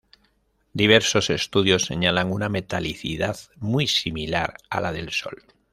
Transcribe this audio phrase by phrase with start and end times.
[0.73, 5.43] Diversos estudios señalan una metalicidad muy similar a la del Sol.